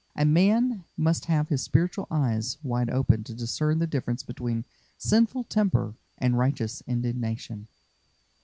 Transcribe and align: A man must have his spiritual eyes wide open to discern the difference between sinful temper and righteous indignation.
A 0.15 0.25
man 0.25 0.83
must 0.97 1.25
have 1.25 1.49
his 1.49 1.61
spiritual 1.61 2.07
eyes 2.09 2.57
wide 2.63 2.89
open 2.89 3.23
to 3.23 3.35
discern 3.35 3.77
the 3.77 3.85
difference 3.85 4.23
between 4.23 4.65
sinful 4.97 5.43
temper 5.43 5.93
and 6.17 6.39
righteous 6.39 6.81
indignation. 6.87 7.67